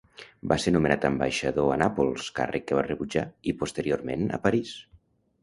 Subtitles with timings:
[0.51, 4.75] Va ser nomenat ambaixador a Nàpols, càrrec que va rebutjar, i posteriorment a París.